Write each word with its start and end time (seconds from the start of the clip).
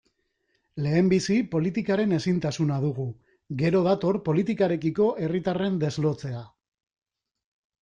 Lehenbizi 0.85 1.35
politikaren 1.51 2.15
ezintasuna 2.17 2.79
dugu, 2.87 3.05
gero 3.61 3.83
dator 3.89 4.19
politikarekiko 4.31 5.09
herritarren 5.27 5.81
deslotzea. 5.87 6.45